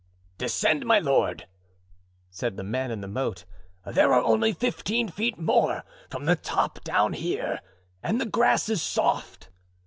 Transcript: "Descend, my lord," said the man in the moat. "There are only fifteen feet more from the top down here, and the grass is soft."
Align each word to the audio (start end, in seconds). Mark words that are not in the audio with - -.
"Descend, 0.39 0.83
my 0.83 0.97
lord," 0.97 1.45
said 2.31 2.57
the 2.57 2.63
man 2.63 2.89
in 2.89 3.01
the 3.01 3.07
moat. 3.07 3.45
"There 3.85 4.11
are 4.13 4.23
only 4.23 4.51
fifteen 4.51 5.09
feet 5.09 5.37
more 5.37 5.83
from 6.09 6.25
the 6.25 6.35
top 6.35 6.83
down 6.83 7.13
here, 7.13 7.59
and 8.01 8.19
the 8.19 8.25
grass 8.25 8.67
is 8.67 8.81
soft." 8.81 9.49